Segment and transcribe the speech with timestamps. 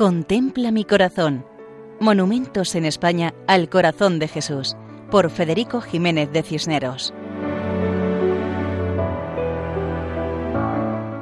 [0.00, 1.44] Contempla mi corazón.
[2.00, 4.74] Monumentos en España al corazón de Jesús,
[5.10, 7.12] por Federico Jiménez de Cisneros.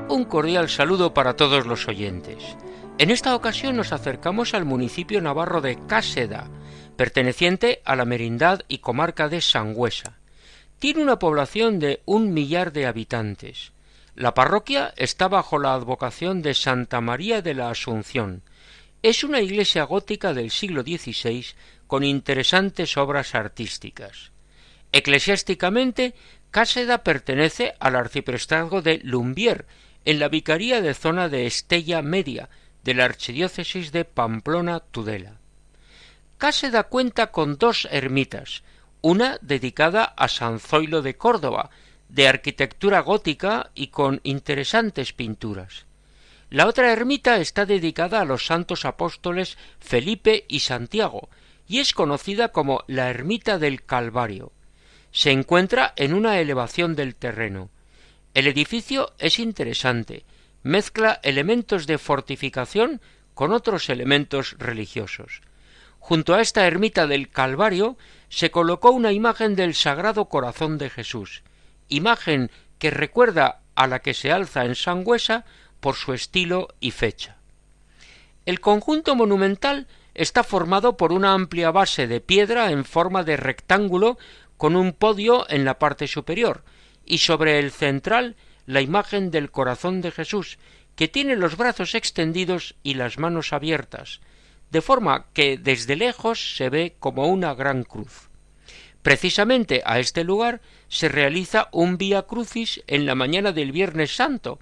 [0.08, 2.56] Un cordial saludo para todos los oyentes.
[2.98, 6.48] En esta ocasión nos acercamos al municipio navarro de Cáseda,
[6.94, 10.18] perteneciente a la merindad y comarca de Sangüesa.
[10.78, 13.72] Tiene una población de un millar de habitantes.
[14.14, 18.42] La parroquia está bajo la advocación de Santa María de la Asunción,
[19.02, 21.46] es una iglesia gótica del siglo XVI
[21.86, 24.32] con interesantes obras artísticas.
[24.92, 26.14] Eclesiásticamente,
[26.50, 29.66] Cáseda pertenece al arciprestazgo de Lumbier,
[30.04, 32.48] en la vicaría de zona de Estella Media,
[32.84, 35.36] de la archidiócesis de Pamplona-Tudela.
[36.38, 38.62] Cáseda cuenta con dos ermitas,
[39.02, 41.70] una dedicada a San Zoilo de Córdoba,
[42.08, 45.87] de arquitectura gótica y con interesantes pinturas.
[46.50, 51.28] La otra ermita está dedicada a los santos apóstoles Felipe y Santiago,
[51.66, 54.52] y es conocida como la ermita del Calvario.
[55.12, 57.70] Se encuentra en una elevación del terreno.
[58.32, 60.24] El edificio es interesante,
[60.62, 63.02] mezcla elementos de fortificación
[63.34, 65.42] con otros elementos religiosos.
[65.98, 67.98] Junto a esta ermita del Calvario
[68.30, 71.42] se colocó una imagen del Sagrado Corazón de Jesús,
[71.88, 75.44] imagen que recuerda a la que se alza en Sangüesa
[75.80, 77.36] por su estilo y fecha.
[78.46, 84.18] El conjunto monumental está formado por una amplia base de piedra en forma de rectángulo
[84.56, 86.64] con un podio en la parte superior
[87.04, 88.36] y sobre el central
[88.66, 90.58] la imagen del corazón de Jesús,
[90.94, 94.20] que tiene los brazos extendidos y las manos abiertas,
[94.70, 98.28] de forma que desde lejos se ve como una gran cruz.
[99.02, 104.58] Precisamente a este lugar se realiza un vía crucis en la mañana del Viernes Santo,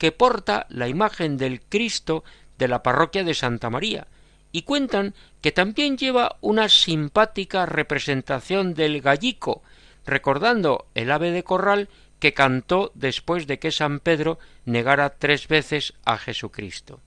[0.00, 2.24] que porta la imagen del Cristo
[2.56, 4.06] de la parroquia de Santa María,
[4.50, 9.62] y cuentan que también lleva una simpática representación del gallico,
[10.06, 15.92] recordando el ave de corral que cantó después de que San Pedro negara tres veces
[16.06, 17.00] a Jesucristo.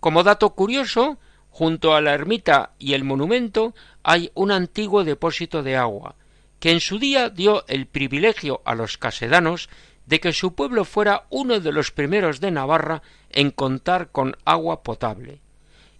[0.00, 1.18] Como dato curioso,
[1.50, 3.72] junto a la ermita y el monumento
[4.02, 6.16] hay un antiguo depósito de agua,
[6.58, 9.68] que en su día dio el privilegio a los casedanos
[10.06, 14.82] de que su pueblo fuera uno de los primeros de Navarra en contar con agua
[14.82, 15.40] potable.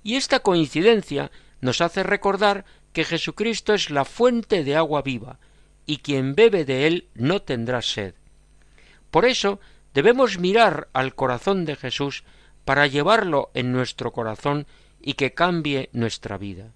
[0.03, 5.39] Y esta coincidencia nos hace recordar que Jesucristo es la fuente de agua viva,
[5.87, 8.15] y quien bebe de él no tendrá sed.
[9.11, 9.61] Por eso
[9.95, 12.25] debemos mirar al corazón de Jesús
[12.65, 14.67] para llevarlo en nuestro corazón
[15.01, 16.73] y que cambie nuestra vida.